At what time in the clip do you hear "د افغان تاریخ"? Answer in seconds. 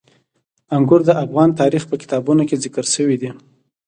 1.05-1.83